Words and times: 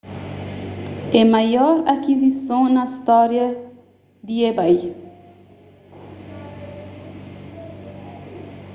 é 1.13 1.23
maior 1.23 1.87
akizison 1.93 2.63
na 2.75 2.85
storia 2.93 3.47
di 4.25 4.35
ebay 4.49 4.75